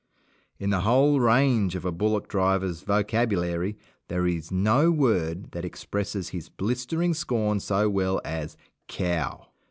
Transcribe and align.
In 0.57 0.71
the 0.71 0.79
whole 0.81 1.19
range 1.19 1.75
of 1.75 1.85
a 1.85 1.91
bullock 1.91 2.27
driver's 2.27 2.81
vocabulary 2.81 3.77
there 4.07 4.25
is 4.25 4.51
no 4.51 4.89
word 4.89 5.51
that 5.51 5.63
expresses 5.63 6.29
his 6.29 6.49
blistering 6.49 7.13
scorn 7.13 7.59
so 7.59 7.87
well 7.87 8.19
as 8.25 8.57
"cow". 8.87 9.49